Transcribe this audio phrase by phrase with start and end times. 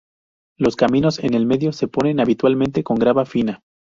[0.57, 3.61] Los caminos en el medio se ponen habitualmente con grava fina.